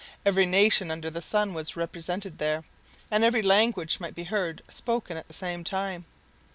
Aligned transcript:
Every 0.25 0.47
nation 0.47 0.89
under 0.89 1.11
the 1.11 1.21
sun 1.21 1.53
was 1.53 1.75
represented 1.75 2.39
there; 2.39 2.63
and 3.11 3.23
every 3.23 3.43
language 3.43 3.99
might 3.99 4.15
be 4.15 4.23
heard 4.23 4.63
spoken 4.67 5.15
at 5.15 5.27
the 5.27 5.33
same 5.35 5.63
time. 5.63 6.05